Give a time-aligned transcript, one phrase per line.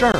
[0.00, 0.18] 事儿，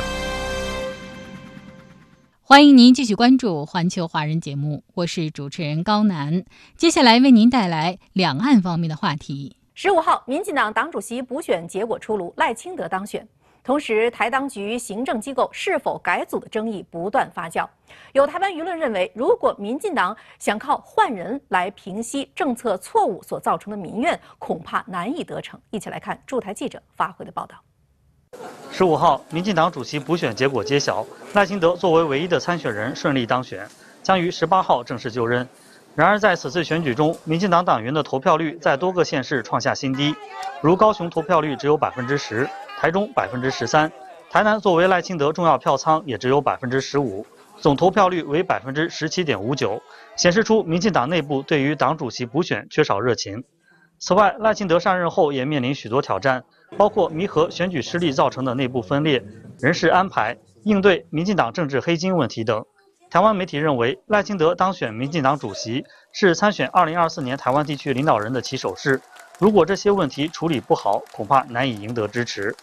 [2.42, 6.44] 欢迎您继续关注《环球华人》节目，我是主持人高楠。
[6.76, 9.56] 接下来为您带来两岸方面的话题。
[9.72, 13.26] 十五号，民进党党主席补选结果出炉，赖清德当选。
[13.64, 17.66] 同时，台当局行政机构是否改组的争议不断发酵。
[18.12, 25.58] 有台湾舆论认为，如果民进党想靠换人来平息政策错误所造成的民怨，恐怕难以得逞。
[25.70, 27.56] 一起来看驻台记者发回的报道。
[28.72, 31.04] 十五号，民进党主席补选结果揭晓，
[31.34, 33.68] 赖清德作为唯一的参选人顺利当选，
[34.02, 35.46] 将于十八号正式就任。
[35.94, 40.14] 然而，在此次选举中，民进党党员的投票率在多个县市创下新低，
[40.62, 43.90] 如高雄投票率只有百分之十，台中百分之十三，
[44.30, 47.26] 台南作为赖清德重要票仓也只有百分之十五，
[47.58, 49.82] 总投票率为百分之十七点五九，
[50.16, 53.42] 显示出民进党内部对于党主席补选缺少热情。
[53.98, 56.44] 此外，赖清德上任后也面临许多挑战。
[56.76, 59.22] 包括弥合选举失利造成的内部分裂、
[59.58, 62.64] 人事安排、应对民进党政治黑金问题等。
[63.10, 69.00] 台湾媒体认为，赖清德当选民进党主席是参选2024年台湾地区领导人的起手式。
[69.38, 72.54] 如果这些问题处理不好，恐怕难以赢得支持。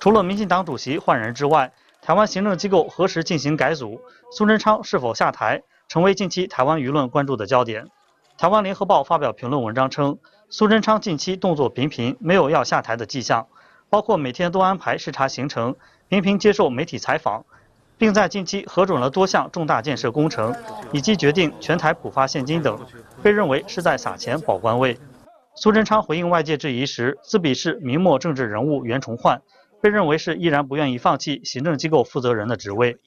[0.00, 4.00] 除了民进党主席换人之外，台湾行政机构何时进行改组，
[4.32, 7.86] 苏贞昌是否下台，成为近期台湾舆论关注的焦点。
[8.36, 10.18] 台湾联合报发表评论文章称。
[10.52, 13.46] 苏贞昌近期动作频频，没有要下台的迹象，
[13.88, 15.74] 包括每天都安排视察行程，
[16.10, 17.46] 频频接受媒体采访，
[17.96, 20.54] 并在近期核准了多项重大建设工程，
[20.92, 22.78] 以及决定全台普发现金等，
[23.22, 24.98] 被认为是在撒钱保官位。
[25.54, 29.40] 苏贞昌回应外界质疑时，自比是明末政治人物袁崇焕，
[29.80, 32.98] 被认为是依然不愿意放弃行政机构负责人的职位。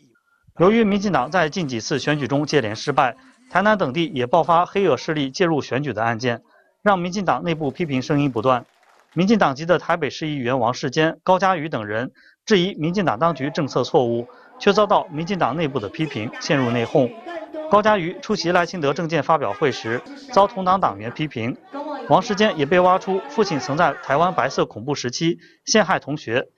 [0.58, 3.16] 由于民进党在近几次选举中接连失败，
[3.52, 6.42] 台南等地也爆发黑恶势力介入选举的案件。
[6.86, 8.64] 让民进党内部批评声音不断，
[9.16, 12.12] 民进党籍的台北市议员王世坚、高嘉瑜等人
[12.46, 14.28] 质疑民进党当局政策错误，
[14.60, 17.12] 却遭到民进党内部的批评，陷入内讧。
[17.72, 20.00] 高嘉瑜出席赖清德政见发表会时，
[20.32, 21.56] 遭同党党员批评；
[22.08, 26.50] 王世坚也被挖出父亲曾在台湾白色恐怖时期陷害同学，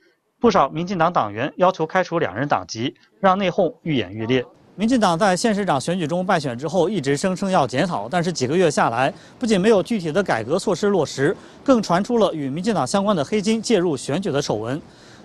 [0.41, 4.45] 不少民进党党员要求开除两人党籍，让内讧愈演愈烈。
[4.79, 14.79] 民进党在县市长选举中败选之后，一直声称要检讨，但是几个月下来，不仅没有具体的改革措施落实，更传出了与民进党相关的黑金介入选举的丑闻。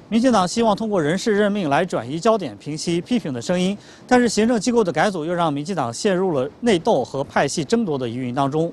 [0.08, 3.76] 民进党希望通过人事任命来转移焦点，平息批评的声音，
[4.06, 8.72] 但是行政机构的改组又让民进党陷入了内斗和派系争夺的疑云当中。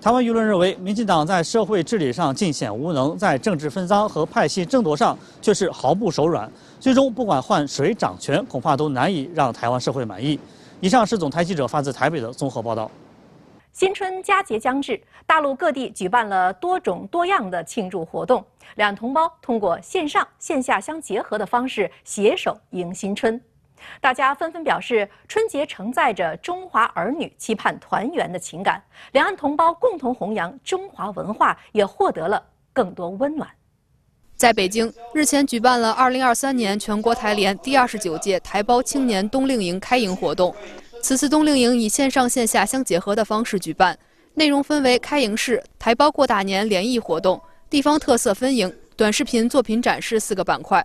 [0.00, 6.48] 台湾舆论认为，民进党在社会治理上尽显无能，在政治分赃和派系争夺上却是毫不手软。
[6.78, 10.38] 最终，不管换谁掌权，恐怕都难以让台湾社会满意。
[10.80, 12.88] 以上是总台记者发自台北的综合报道。
[13.72, 18.44] 新春佳节将至，大陆各地举办了多种多样的庆祝活动，
[18.76, 23.40] 两同胞通过线上线下相结合的方式携手迎新春。
[24.00, 28.82] 大家纷纷表示，春节承载着中华儿女期盼团圆的情感，
[29.12, 32.42] 两岸同胞共同弘扬中华文化，也获得了
[32.72, 33.48] 更多温暖。
[34.36, 40.54] 在北京，日前举办了2023年全国台联第二十九届台胞青年冬令营开营活动。
[41.00, 43.98] 此次冬令营以线上线下相结合的方式举办，
[44.34, 50.84] 内容分为开营式、台胞过大年联谊活动、地方特色分营、短视频作品展示四个板块。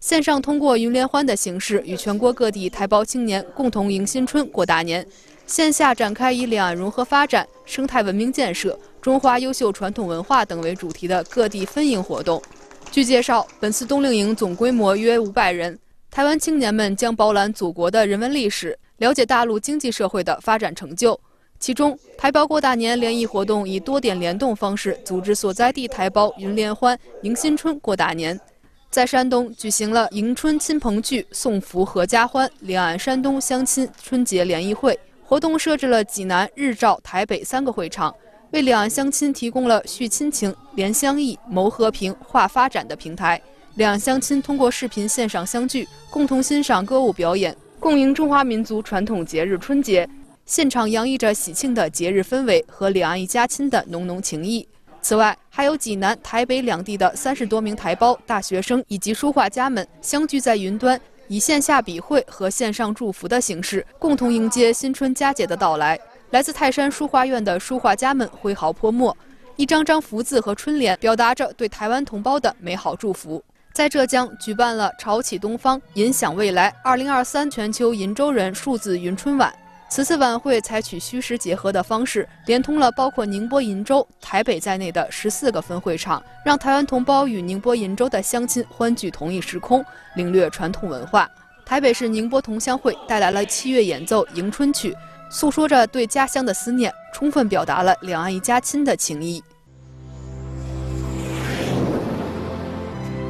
[0.00, 5.04] 线上通过云联欢的形式与全国各地台胞青年共同迎新春过大年；
[5.46, 12.42] 线下展开以两岸融合发展、生态文明建设、中华优秀传统文化等为主题的各地分营活动。
[12.90, 15.78] 据介绍，本次冬令营总规模约五百人，
[16.10, 21.20] 台湾青年们将饱览祖国的人文历史，了解大陆经济社会的发展成就。
[21.58, 28.40] 其中，台胞过大年联谊活动以多点联动方式组织所在地台胞云联欢、迎新春过大年。
[28.90, 38.12] 在山东举行了迎春亲朋聚、送福合家欢两岸山东乡亲春节联谊会活动，设置了济南、日照、台北三个会场，
[38.50, 43.40] 为两岸乡亲提供了叙亲情、联乡谊、谋和平、话发展的平台。
[43.76, 50.08] 两岸乡亲通过视频线上相聚，共同欣赏歌舞表演，共迎中华民族传统节日春节。
[50.46, 54.66] 现场洋溢着喜庆的节日氛围和两岸一家亲的浓浓情谊。
[55.02, 65.98] 此外，还有济南、台北两地的三十多名台胞、大学生以及书画家们相聚在云端，以线下笔会和线上祝福的形式，共同迎接新春佳节的到来。
[66.30, 69.16] 来自泰山书画院的书画家们挥毫泼墨，
[69.56, 73.42] 一张张福字和春联，表达着对台湾同胞的美好祝福。
[73.72, 79.52] 在浙江举办了“潮起东方，银响未来”二零二三全球银州人数字云春晚。
[79.90, 89.84] 此次晚会采取虚实结合的方式，连通了包括宁波鄞州、台北在内的十四个分会场，让台湾同胞与宁波鄞州的乡亲欢聚同一时空，
[90.14, 91.28] 领略传统文化。
[91.66, 94.96] 台北市宁波同乡会带来了七月演奏迎春曲，
[95.28, 99.42] 诉说着对家乡的思念，充分表达了两岸一家亲的情谊。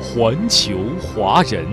[0.03, 1.67] 环球华人，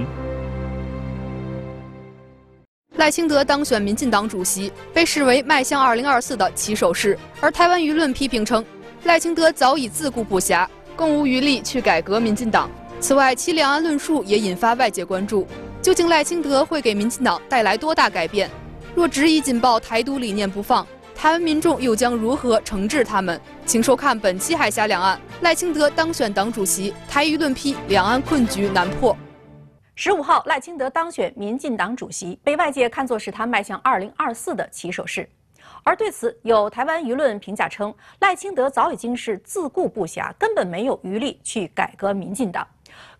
[2.97, 7.17] 赖清德当选民进党主席，被视为迈向二零二四的起手式。
[7.39, 8.65] 而台湾舆论批评称，
[9.03, 12.67] 赖清德早已自顾不暇，更无余力去改革民进党。
[12.99, 15.47] 此外，其两岸论述也引发外界关注：
[15.79, 18.49] 究竟赖清德会给民进党带来多大改变？
[18.95, 20.85] 若执意紧抱台独理念不放？
[21.15, 23.39] 台湾民众又将如何惩治他们？
[23.67, 25.15] 请收看本期《海峡两岸》。
[25.41, 29.15] 赖清德当选党主席，台舆论批两岸困局难破。
[29.99, 35.27] 十五号，赖清德当选民进党主席，被外界看作是他迈向二零二四的起手式。
[35.81, 42.65] 而对此，有台湾舆论评价称，赖清德早已经是自顾不暇，根本没有余力去改革民进党。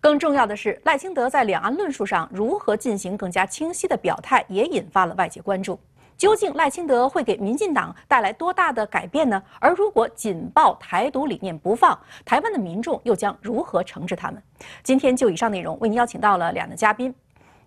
[0.00, 5.80] 更重要的是，赖清德在两岸论述上如何进行更加清晰的表态，也引发了外界关注。
[6.18, 9.40] 究竟赖清德会给民进党带来多大的改变呢？
[9.60, 14.42] 而如果紧抱台独理念不放，台湾的民众又将如何惩治他们？
[14.82, 17.14] 今天就以上内容，为您邀请到了两位嘉宾：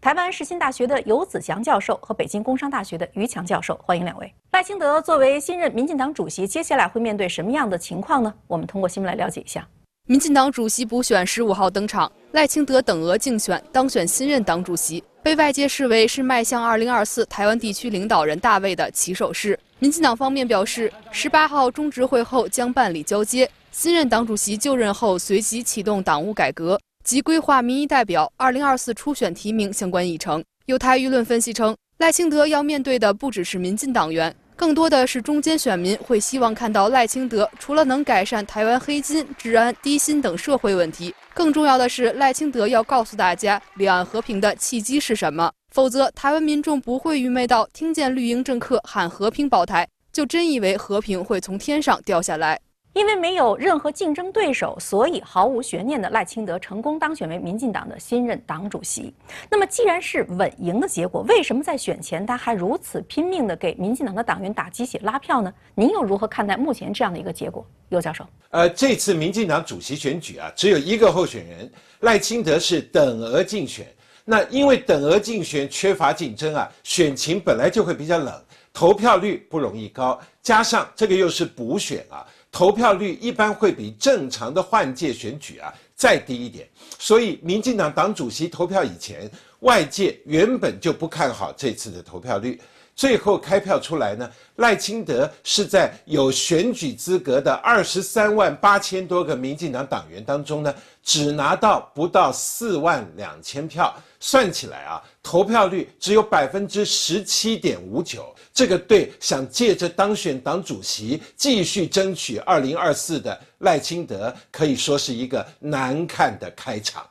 [0.01, 3.79] 台湾世新大学的游子祥教授和北京工商大学的于强教授。
[3.85, 4.31] 欢迎两位。
[4.51, 8.33] 赖清德作为新任民进党主席，接下来会面对什么样的情况呢？
[8.47, 9.65] 我们通过新闻来了解一下。
[10.07, 15.01] 民进党主席补选十五号登场，赖清德等额竞选当选新任党主席。
[15.23, 19.57] 被外界视为是迈向2024台湾地区领导人大位的起手式。
[19.77, 30.43] 民进党方面表示，，18号中执会后将办理交接，新任党主席就任后随即启动党务改革及规划民意代表2024初选提名相关议程。
[30.65, 34.35] 有台舆论分析称，赖清德要面对的不只是民进党员。
[34.61, 45.51] 更多的是中间选民会希望看到赖清德除了能改善台湾黑金、治安、低薪等社会问题，更重要的是赖清德要告诉大家两岸和平的契机是什么。
[45.71, 52.59] 否则，台湾民众不会愚昧到听见绿营政客喊和平保台，就真以为和平会从天上掉下来。
[52.93, 59.13] 因为没有任何竞争对手，所以毫无悬念的赖清德成功当选为民进党的新任党主席。
[59.49, 65.53] 那么，既然是稳赢的结果，为什么在选前他还如此拼命的给民进党的党员打鸡血拉票呢？
[65.73, 68.25] 您又如何看待目前这样的一个结果，尤教授？
[68.49, 71.71] 呃，这次民进党主席选举啊，只有一个候选人，
[72.01, 73.87] 赖清德是等额竞选。
[74.25, 78.33] 那因为等额竞选缺乏竞争啊，选情本来就会比较冷，
[78.73, 82.27] 投票率不容易高，加上这个又是补选啊。
[82.51, 86.67] 投票率一般会比正常的换届选举啊再低一点，
[86.99, 92.59] 所以民进党党主席投票以前，外界原本就不看好这次的投票率。
[93.01, 100.71] 最后开票出来呢，赖清德是在有选举资格的二十三万八千多个民进党党员当中呢，
[101.01, 108.31] 只拿到不到四万两千票，算起来啊，投票率只有百分之十七点五九。
[108.53, 117.03] 这个对想借着当选党主席继续争取二零二四的赖清德，可以说是一个难看的开场。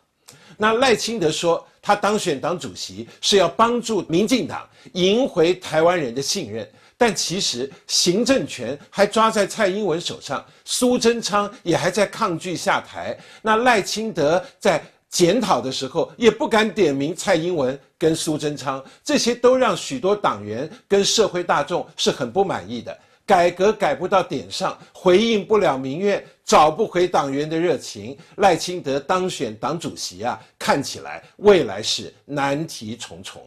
[0.56, 13.18] 那赖清德说，他当选党主席是要帮助民进党赢回台湾人的信任，但其实行政权还抓在蔡英文手上，苏贞昌也还在抗拒下台。
[13.42, 22.96] 那赖清德在检讨的时候，也不敢点名蔡英文跟苏贞昌，这些都让许多党员跟社会大众是很不满意的。
[23.30, 28.18] 改革改不到点上，回应不了民怨，找不回党员的热情。
[28.38, 33.40] 赖清德当选党主席啊，看起来未来是难题重重。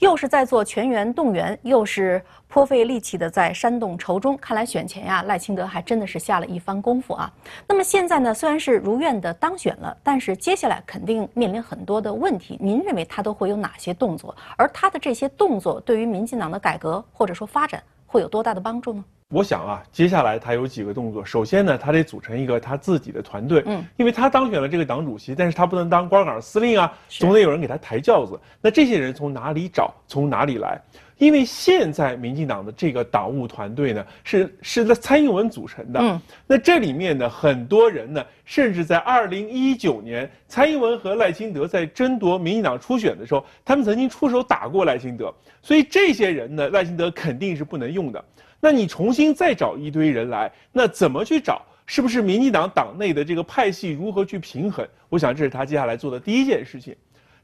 [0.00, 4.36] 又是在做全员动员，又是颇费力气的在煽动仇中。
[4.36, 7.32] 看来选前呀，赖清德还真的是下了一番功夫啊。
[7.66, 12.58] 那么现在呢，虽然是如愿的当选了，但是接下来肯定面临很多的问题。
[12.60, 14.36] 您认为他都会有哪些动作？
[14.58, 19.02] 而他的这些动作对于民进党的改革或者说发展会有多大的帮助呢？
[19.32, 21.24] 我想啊，接下来他有几个动作。
[21.24, 28.38] 首先呢，他得组成一个他自己的团队，嗯，因为他当选了这个党主席，但是他不能当官岗司令啊，总得有人给他抬轿子。
[28.60, 29.90] 那这些人从哪里找？
[30.06, 30.78] 从哪里来？
[31.16, 36.00] 因为现在民进党的这个党务团队呢，是是蔡英文组成的。
[36.02, 45.32] 嗯，那这里面呢，很多人呢，甚至在二零一九年，蔡英文和赖清德在争夺民进党初选的时候，他们曾经出手打过赖清德。
[45.62, 48.22] 所以这些人呢，赖清德肯定是不能用的。
[48.64, 51.60] 那你重新再找一堆人来，那怎么去找？
[51.84, 54.86] 是不是民进党党内的这个派系如何去平衡？
[55.08, 56.94] 我想这是他接下来做的第一件事情。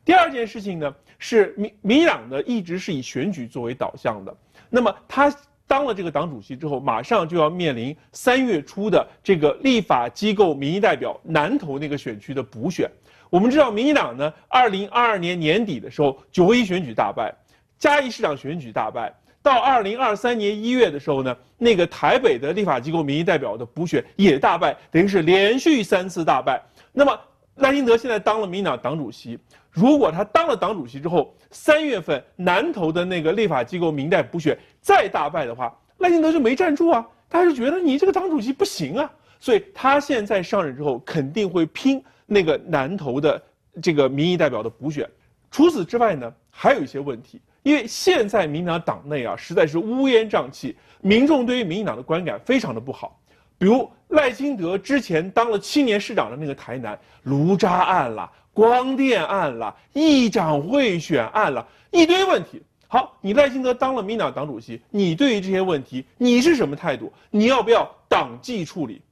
[0.04, 4.34] 第二件事情呢，是民民进党呢一直是以选举作为导向的。
[4.70, 5.34] 那么他
[5.66, 12.88] 当了这个党主席之后，马上就要面临三月初的这个立法机构民意代表南投那个选区的补选。
[13.28, 17.34] 我们知道，民进党呢，二零二二年年底的时候，九合一选举大败，
[17.76, 19.12] 嘉义市长选举大败，
[19.48, 26.62] 到二零二三年一月的时候呢，那个台北的立法机构民意代表的补选也大败，等于是连续三次大败。
[26.92, 27.18] 那么
[27.54, 29.38] 赖清德现在当了民进党党主席。
[29.70, 43.42] 如果他当了党主席之后，三月份南投的那个立法机构民代补选再大败的话，赖清德就没站住啊，他就觉得你这个党主席不行啊，所以他现在上任之后肯定会拼那个南投的
[43.80, 45.08] 这个民意代表的补选。
[45.50, 53.20] 除此之外呢，还有一些问题，因为现在民进党党内啊实在是乌烟瘴气，民众对于民进党的观感非常的不好。
[53.58, 58.32] 比如赖清德之前当了七年市长的那个台南卢渣案啦。
[58.54, 62.62] 光电案了，议长贿选案了，一堆问题。
[62.86, 67.12] 好，你赖清德当了民党党主席，你对于这些问题你是什么态度？
[67.30, 69.02] 你要不要党纪处理？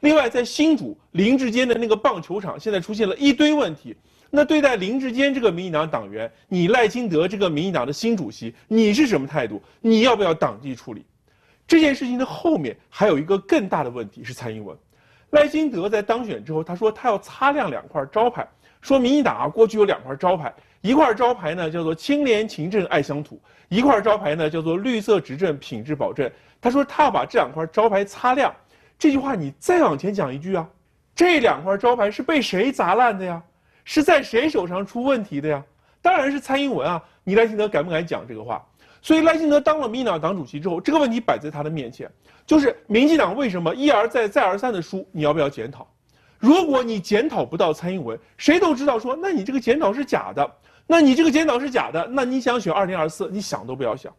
[0.00, 3.94] 另外，在新竹林志坚的那个棒球场，现在出现了一堆问题。
[4.30, 9.62] 那对待林志坚这个民进党党员，你赖清德这个民进党的新主席，你是什么态度？
[9.80, 11.04] 你要不要党纪处理？
[11.66, 14.76] 这件事情的后面还有一个更大的问题是蔡英文。
[15.30, 18.46] 赖清德在当选之后，他说他要擦亮两块招牌。
[18.80, 26.30] 说民进党啊，过去有两块招牌，一块招牌呢叫做清廉勤政爱乡土，一块招牌呢叫做绿色执政品质保证。
[26.60, 28.54] 他说他要把这两块招牌擦亮。
[28.98, 30.68] 这句话你再往前讲一句啊，
[31.14, 33.42] 这两块招牌是被谁砸烂的呀？
[33.88, 35.64] 是在谁手上出问题的呀？
[36.02, 37.02] 当然是蔡英文啊！
[37.24, 38.62] 你赖清德敢不敢讲这个话？
[39.00, 42.06] 所以赖清德当了民进党党主席之后，这个问题摆在他的面前，
[42.44, 45.08] 就是民进党为什么一而再再而三的输？
[45.10, 45.88] 你要不要检讨？
[46.38, 50.52] 如果你检讨不到蔡英文，谁都知道说，那你这个检讨是假的。
[50.86, 54.14] 那你这个检讨是假的，那你想选二零二四，你想都不要想。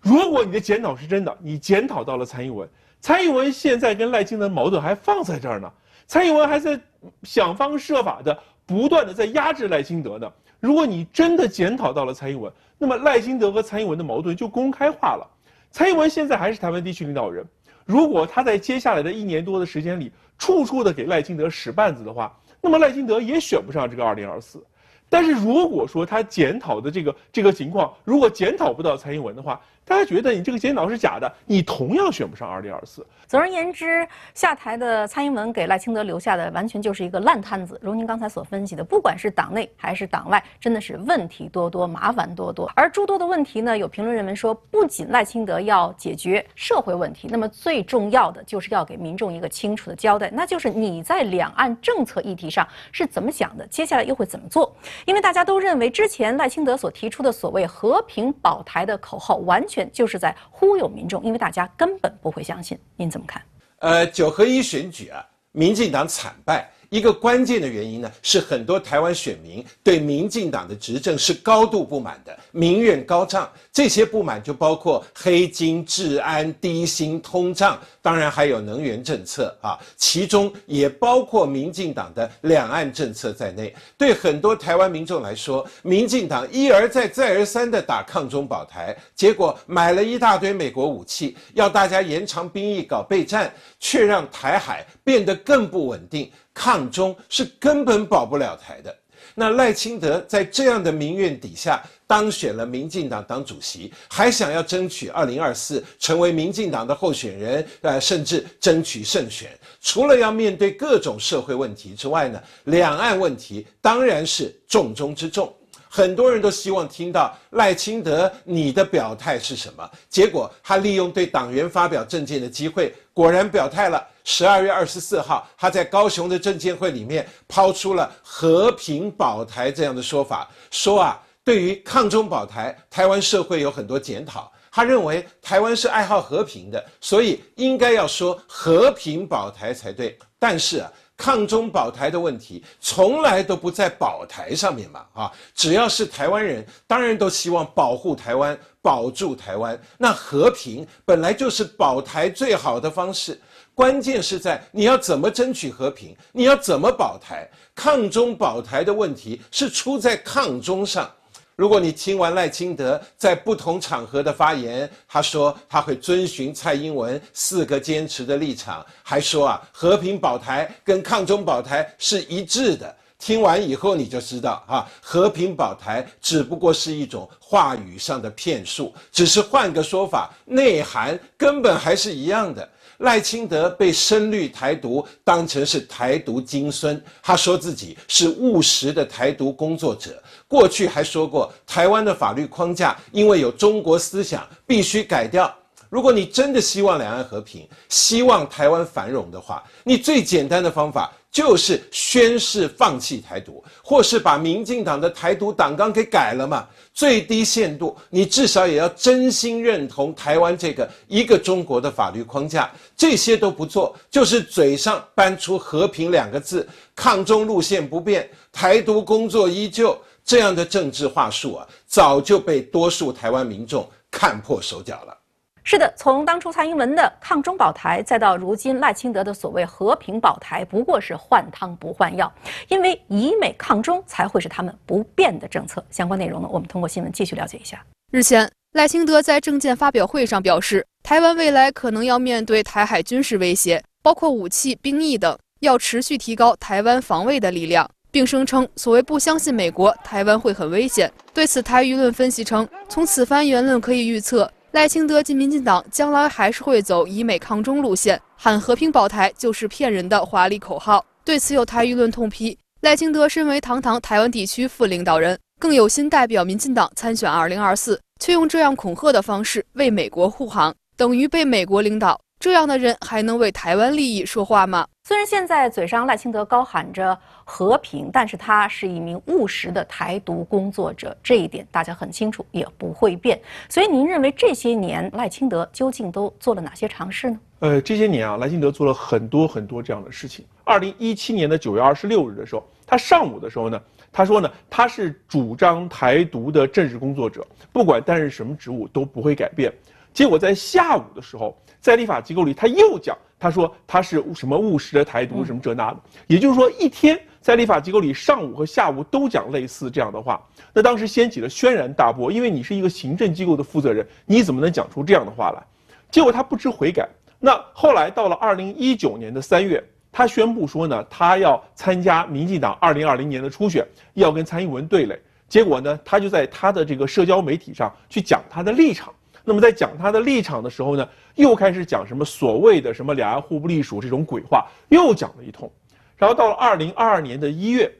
[0.00, 2.68] 如果你的检讨是真的，你检讨到了蔡英文，
[3.00, 5.72] 蔡英文现在跟赖清德矛盾还放在这儿呢，
[6.08, 6.80] 蔡英文还在
[7.22, 10.30] 想方设法的不断的在压制赖清德呢。
[10.60, 15.30] 如果你真的检讨到了蔡英文，那么赖清德和蔡英文的矛盾就公开化了。
[15.70, 17.44] 蔡英文现在还是台湾地区领导人，
[17.84, 24.64] 如果他在接下来的一年多的时间里，处处的给赖清德使绊子的话，那么赖清德也选不上这个二零二四。
[25.10, 33.06] 但是如果说他检讨的这个这个情况，如果检讨不到蔡英文的话，大家觉得你这个检讨是假的，你同样选不上二零二四。
[33.26, 37.78] 总而言之，下台的蔡英文给赖清德留下的完全就是一个烂摊子。
[37.82, 42.70] 如您刚才所分析的，不管是党内还是党外，真的是问题多多，麻烦多多。
[42.76, 54.74] 而诸多的问题呢，有评论认为说，不仅赖清德要解决社会问题，那么最重要的就是要给民众一个清楚的交代，那就是你在两岸政策议题上是怎么想的，接下来又会怎么做？
[55.06, 62.78] 因为大家都认为，之前赖清德所提出的所谓和平保台的口号，完全就是在忽悠民众，因为大家根本不会相信。
[62.96, 63.42] 您怎么看？
[63.78, 66.70] 呃，九合一选举啊，民进党惨败。
[66.94, 73.50] 一个关键的原因呢，是很多台湾选民对民进党的执政是高度不满的，民怨高涨。
[73.72, 83.74] 这些不满就包括黑金、治安、低薪、通胀，当然还有能源政策啊，其中也包括民进党的两岸政策在内。
[83.98, 96.30] 对很多台湾民众来说，民进党一而再、再而三的打抗中保台，结果买了一大堆美国武器，要大家延长兵役搞备战，却让台海变得更不稳定。
[96.54, 98.96] 抗中是根本保不了台的。
[99.34, 109.50] 那赖清德在这样的民怨底下当选了民进党党主席，还想要争取二零二四成为民进党的候选人，呃，甚至争取胜选。
[109.80, 115.52] 除了要面对各种社会问题之外呢，两岸问题当然是重中之重。
[115.88, 119.90] 很多人都希望听到赖清德你的表态是什么。
[120.08, 124.06] 结果他利用对党员发表政见的机会，果然表态了。
[124.24, 134.50] 十二月二十四号，他在高雄的证监会里面抛出了“和平保台”这样的说法，说啊，对于抗中保台，台湾社会有很多检讨。
[134.72, 140.18] 他认为台湾是爱好和平的，所以应该要说“和平保台”才对。
[140.36, 149.80] 但是啊，抗中保台的问题从来都不在保台上面嘛，啊，只要是台湾人，当然都希望保护台湾，保住台湾。
[149.96, 153.40] 那和平本来就是保台最好的方式，
[153.74, 157.48] 关键是在你要怎么争取和平，你要怎么保台。
[157.74, 161.10] 抗中保台的问题是出在抗中上。
[161.56, 172.94] 如果你听完赖清德在不同场合的发言，他说他会遵循蔡英文四个坚持的立场，还说啊和平保台跟抗中保台是一致的。
[173.16, 182.68] 听完以后你就知道啊，和平保台只不过是一种话语上的骗术，只是换个说法，内涵根本还是一样的。
[182.98, 190.22] 赖清德被深绿台独当成是台独金孙，他说自己是务实的台独工作者。
[190.46, 195.52] 过去还说过，台湾的法律框架因为有中国思想，必须改掉。
[195.94, 206.66] 如果你真的希望两岸和平，希望台湾繁荣的话，你最简单的方法就是宣誓放弃台独，或是把民进党的台独党纲给改了嘛。
[206.92, 212.68] 最低限度，你至少也要真心认同台湾这个一个中国的法律框架。
[212.96, 219.96] 这些都不做，就是嘴上搬出和平两个字，抗中路线不变，台独工作依旧。
[220.24, 225.16] 这样的政治话术啊，早就被多数台湾民众看破手脚了。
[225.66, 232.30] 是的，从当初蔡英文的抗中保台，再到如今赖清德的所谓和平保台，不过是换汤不换药。
[232.68, 235.82] 因为以美抗中才会是他们不变的政策。
[235.88, 237.82] 相关内容呢，我们通过新闻继续了解一下。
[238.12, 247.88] 日前，赖清德在政见发表会上表示，台湾未来可能要面对台海军事威胁，包括武器、兵役等，要持续提高台湾防卫的力量。
[248.10, 251.12] 并声称，所谓不相信美国，台湾会很危险。
[251.32, 261.06] 对此，台舆论分析称，从此番言论可以预测，赖清德进民进党将来还是会走以美抗中路线，喊和平保台就是骗人的华丽口号。
[261.24, 272.20] 对此，有台舆论痛批，赖清德身为堂堂台湾地区副领导人，更有心代表民进党参选二零二四，却用这样恐吓的方式为美国护航，等于被美国领导。
[272.40, 274.86] 这样的人还能为台湾利益说话吗？
[275.04, 283.40] 虽然现在嘴上赖清德高喊着和平，但是他是一名务实的台独工作者，这一点大家很清楚，也不会变。
[283.68, 287.38] 所以您认为这些年赖清德究竟都做了哪些尝试呢？
[287.60, 290.44] 呃，这些年啊，赖清德做了很多很多这样的事情。
[290.64, 293.80] 二零一七年的九月二十六日的时候，他上午的时候呢，
[294.12, 299.72] 他说呢，他是主张台独的政治工作者，不管担任什么职务都不会改变。
[300.14, 301.54] 结果在下午的时候。
[301.84, 310.42] 在立法机构里，他又讲，他说他是什么务实的台独，什么这那的，也就是说，一天在立法机构里，上午和下午都讲类似这样的话。
[310.72, 315.62] 那当时掀起了轩然大波，因为你是一个行政机构的负责人，你怎么能讲出这样的话来？
[316.10, 317.06] 结果他不知悔改。
[317.38, 325.20] 那后来到了二零一九年的三月，他宣布说呢，他要参加民进党二零二零年的初选，要跟蔡英文对垒。
[325.50, 329.12] 结果呢，他就在他的这个社交媒体上去讲他的立场。
[329.44, 335.70] 那么在讲他的立场的时候呢，又开始讲什么所谓的什么两岸互不隶属这种鬼话，又讲了一通。
[336.16, 337.92] 然后到了二零二二年的一月，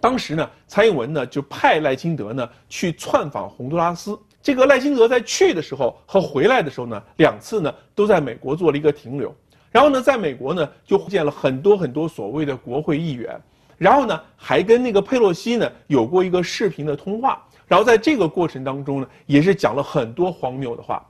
[0.00, 4.18] 当时呢，蔡英文呢就派赖清德呢去窜访洪都拉斯。
[4.42, 9.32] 这个赖清德在去的时候和回来的时候呢，两次呢都在美国做了一个停留。
[9.70, 13.40] 然后呢，在美国呢就见了很多很多所谓的国会议员，
[13.78, 17.46] 然后呢还跟那个佩洛西呢有过一个视频的通话。
[17.70, 21.00] 然后在这个过程当中呢，也是讲了很多荒谬的话。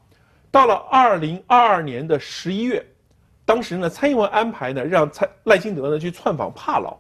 [0.51, 2.85] 到了二零二二年的十一月，
[3.47, 6.95] 当时呢，蔡英文安排呢让蔡赖清德呢去窜访帕劳，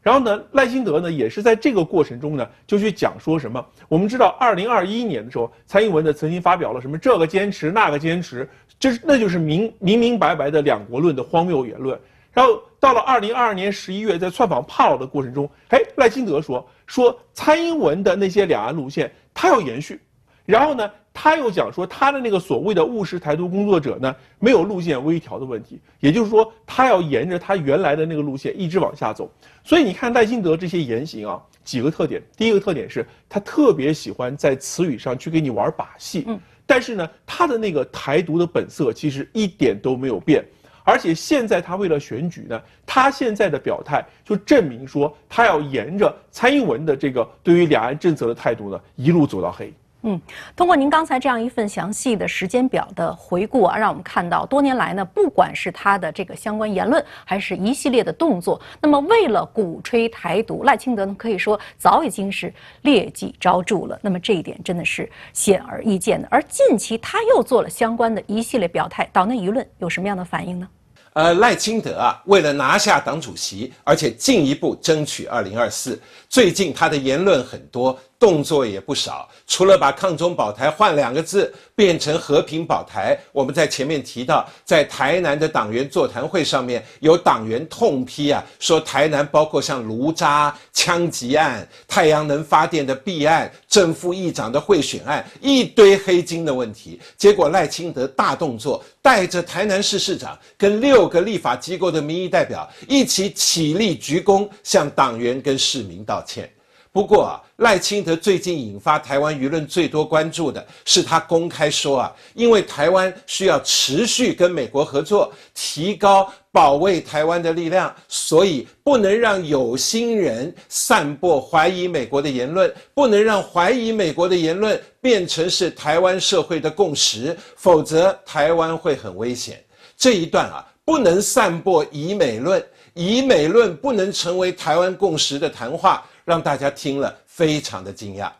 [0.00, 3.66] 然后呢，赖清德呢也是在这个过程中呢就去讲说什么。
[3.88, 11.98] 我们知道二零二一年的时候，蔡英文呢曾经发表了什么这个坚持那个坚持，就是那就是明明明白白的两国论的荒谬言论。
[12.32, 20.00] 然后到了二零二二年十一月，在窜访帕劳的过程中，哎，赖清德说说蔡英文的那些两岸路线他要延续，
[20.46, 29.30] 然后呢，他又讲说他的那个所谓的务实台独工作者呢没有路线微调的问题，也就是说他要沿着他原来的那个路线一直往下走。
[29.64, 40.44] 所以你看赖清德这些言行啊，几个特点，第一个特点是他特别喜欢在词语上去给你玩把戏，嗯，但是呢，他的那个台独的本色其实一点都没有变。
[40.90, 49.72] 而且现在他为了选举呢，他现在的表态就证明说，他要沿着蔡英文的这个对于两岸政策的态度呢，一路走到黑。
[50.02, 50.18] 嗯，
[50.56, 63.98] 通过您刚才这样一份详细的时间表的回顾啊，让我们看到多年来呢，不管是他的这个相关言论，还是一系列的动作，那么为了鼓吹台独，赖清德呢可以说早已经是劣迹昭著了。
[64.02, 66.26] 那么这一点真的是显而易见的。
[66.30, 70.66] 而近期他又做了相关的一系列表态，岛内舆论有什么样的反应呢？
[71.12, 77.98] 呃，赖清德啊，为了拿下党主席，而且进一步争取二零二四，最近他的言论很多。
[78.20, 97.00] 动作也不少，除了把“抗中保台”换两个字变成“和平保台”，我们在前面提到，在台南的党员座谈会上面，有党员痛批啊，说台南包括像卢渣枪击案、太阳能发电的弊案、正副议长的贿选案，一堆黑金的问题。
[97.16, 106.46] 结果赖清德大动作，带着台南市市长跟六个立法机构的民意代表一起起立鞠躬，向党员跟市民道歉。
[106.92, 129.62] 不过啊，赖清德最近引发台湾舆论最多关注的是，他公开说啊，因为台湾需要持续跟美国合作，提高保卫台湾的力量，所以不能让有心人散播怀疑美国的言论，不能让怀疑美国的言论变成是台湾社会的共识，否则台湾会很危险。
[129.96, 132.60] 这一段啊，不能散播以美论，
[132.94, 136.04] 以美论不能成为台湾共识的谈话。
[136.30, 138.30] 让大家听了非常的惊讶。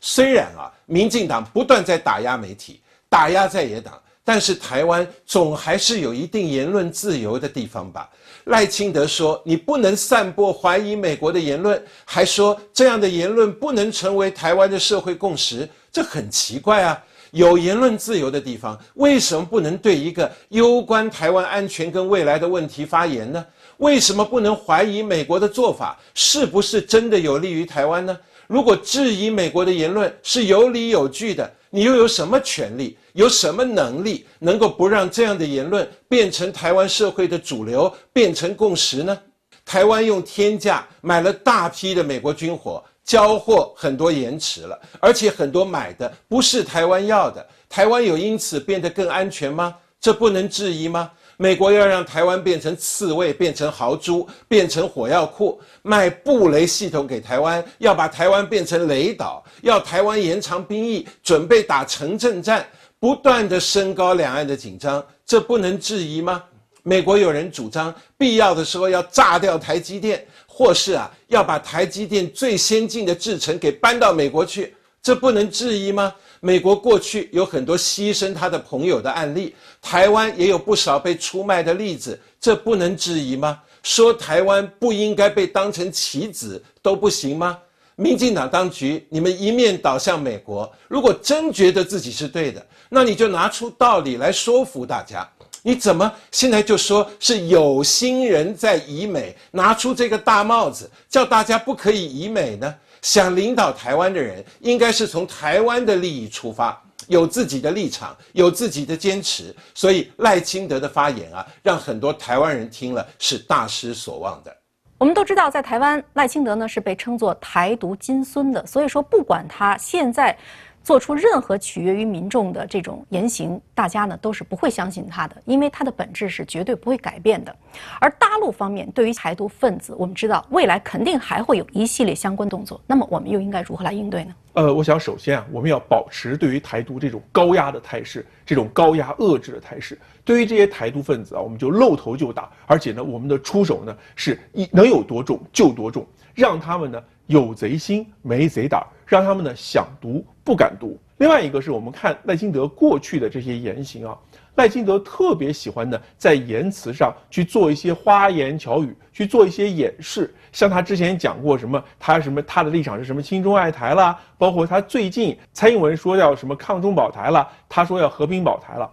[0.00, 8.08] 虽然啊，民进党不断在打压媒体，打压在野党，但是台湾总还是有一定言论自由的地方吧？
[8.44, 17.04] 赖清德说：“你不能散播怀疑美国的言论，还说这样的言论不能成为台湾的社会共识，这很奇怪啊！
[17.34, 23.44] 有言论自由的地方，为什么不能对一个攸关台湾安全跟未来的问题发言呢？”
[23.78, 28.16] 为什么不能怀疑美国的做法是不是真的有利于台湾呢？
[28.46, 39.18] 如果质疑美国的言论是有理有据的，你又有什么权利、有什么能力能够不让这样的言论变成台湾社会的主流、变成共识呢？
[39.64, 47.46] 台湾用天价买了大批的美国军火，交货很多延迟了，而且很多买的不是台湾要的。
[47.68, 49.74] 台湾有因此变得更安全吗？
[50.00, 51.10] 这不能质疑吗？
[51.36, 62.64] 美国要让台湾变成刺猬，变成豪猪，变成火药库，卖布雷系统给台湾，要把台湾变成雷岛，要台湾延长兵役，准备打城镇战，
[63.00, 66.42] 不断的升高两岸的紧张，这不能质疑吗？
[66.84, 70.24] 美国有人主张，必要的时候要炸掉台积电，
[70.56, 76.14] 或是啊，要把台积电最先进的制程给搬到美国去，这不能质疑吗？
[76.38, 83.60] 美国过去有很多牺牲他的朋友的案例，台湾也有不少被出卖的例子，这不能质疑吗？
[83.82, 87.58] 说台湾不应该被当成棋子都不行吗？
[87.96, 95.28] 民进党当局，你们一面倒向美国，如果真觉得自己是对的，那你就拿出道理来说服大家。
[95.66, 102.74] 你怎么现在就说是有心人在以美，拿出这个大帽子，叫大家不可以以美呢？
[103.00, 109.56] 想领导台湾的人，应该是从台湾的利益出发，有自己的立场，有自己的坚持。
[109.74, 114.54] 所以赖清德的发言啊，让很多台湾人听了是大失所望的。
[114.98, 118.66] 我们都知道，在台湾，赖清德呢是被称作“台独金孙”的。
[118.66, 120.36] 所以说，不管他现在。
[120.84, 127.56] 做出任何取悦于民众的这种言行，大家呢都是不会相信他的，因为他的本质是绝对不会改变的。
[127.98, 134.34] 而大陆方面对于台独分子，我们知道未来肯定还会有一系列相关动作，那么我们又应该如何来应对呢？
[134.52, 139.98] 呃，我想首先啊，我们要保持对于台独这种高压的态势，这种高压遏制的态势。
[140.22, 148.86] 对于这些台独分子啊，我们就露头就打，而且呢，我们的出手呢是一能有多重就多重，让他们呢有贼心没贼胆。
[149.06, 150.98] 让他们呢想读不敢读。
[151.18, 154.18] 另外一个是我们看赖清德过去的这些言行啊，
[154.56, 160.34] 赖清德特别喜欢呢在言辞上去做一些花言巧语，去做一些掩饰。
[160.50, 168.90] 像他之前讲过什么，他什么他的立场是什么亲中爱台啦，包括他最近蔡英文说要什么抗中保台了，他说要和平保台了，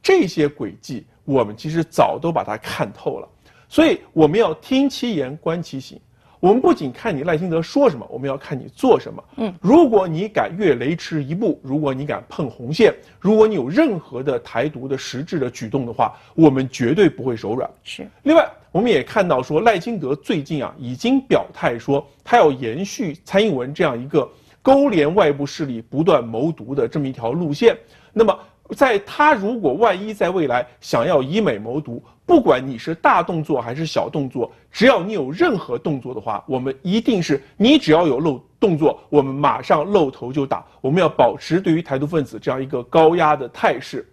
[0.00, 3.28] 这些诡计我们其实早都把它看透了。
[3.68, 6.00] 所以我们要听其言观其行。
[6.44, 9.24] 我们不仅看你赖清德说什么，我们要看你做什么。
[9.38, 17.70] 嗯，如果你敢越雷池一步，如果你敢碰红线，如果你有任何的台独的实质的举动的话，我们绝对不会手软。
[17.82, 18.06] 是。
[18.24, 24.30] 另外，我们也看到说赖清德最近啊已经表态说，他要延续蔡英文这样一个
[24.60, 27.74] 勾连外部势力、不断谋独的这么一条路线。
[28.12, 28.38] 那么。
[28.70, 40.64] 在他如果万一在未来想要以美谋独，不管你是大动作还是小动作，只要你有任何动作的话，我们一定是你只要有漏动作，我们马上露头就打。
[40.80, 44.08] 我们要保持对于台独分子这样一个高压的态势。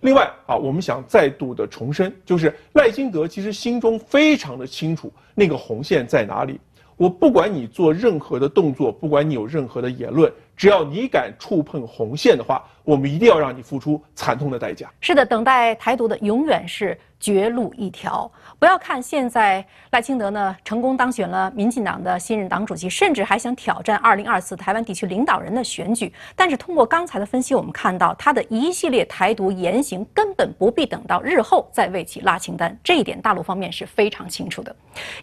[0.00, 6.60] 另外啊，我们想再度的重申，就是赖清德其实心中非常的清楚那个红线在哪里。
[6.96, 14.90] 我不管你做任何的动作，不管你有任何的言论，只要你敢触碰红线的话，我们一定要让你付出惨痛的代价。
[15.00, 18.30] 是的，等待台独的永远是绝路一条。
[18.58, 26.12] 不要看现在赖清德呢成功当选了民进党的新任党主席，甚至还想挑战二零二四台湾地区领导人的选举。
[26.36, 32.76] 但是通过刚才的分析，我们看到他的一系列台独言行根本不必等到日后再为其拉清单。
[32.84, 34.74] 这一点大陆方面是非常清楚的，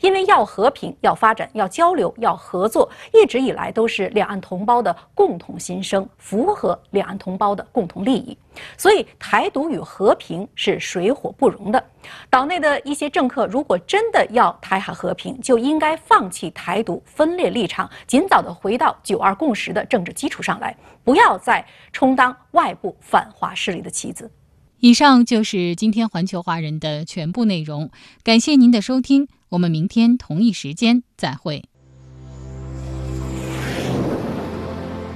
[0.01, 8.35] 因为要和平、要发展、要交流、要合作，一直以来都是两岸同胞的共同心声，符合两岸同胞的共同利益。
[8.75, 11.83] 所以，台独与和平是水火不容的。
[12.27, 24.31] 岛内的一些政客，如果真的要台海和平，就应该放弃台独分裂立场，尽早的回到九二共识的政治基础上来，不要再充当外部反华势力的棋子。
[24.79, 27.91] 以上就是今天环球华人的全部内容，
[28.23, 31.65] 感谢您的收听，我们明天同一时间再会。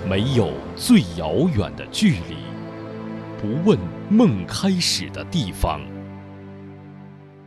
[0.08, 2.38] 没有最遥远的距离，
[3.41, 3.76] 不问
[4.08, 5.82] 梦开始的地方。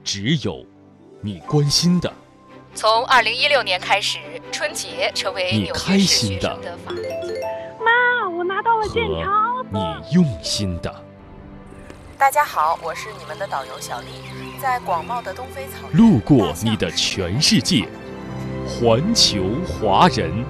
[0.03, 0.67] 只有
[1.21, 2.13] 你关心的。
[2.75, 4.19] 从二零一六年开始，
[4.51, 6.59] 春节成为你开心的。
[7.79, 9.65] 妈，我拿到了健康。
[9.71, 10.93] 你用心的。
[12.19, 14.07] 大家好，我是你们的导游小丽，
[14.61, 15.97] 在广袤的东非草原。
[15.97, 17.89] 路过你的全世界，
[18.67, 20.45] 环球华人。